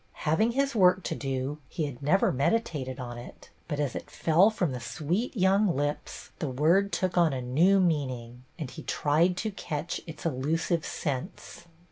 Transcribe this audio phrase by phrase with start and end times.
[0.25, 4.49] Having his work to do, he had never meditated on it; but, as it fell
[4.49, 9.37] from the sweet young lips, the word took on a new meaning, and he tried
[9.37, 11.65] to catch its elusive sense.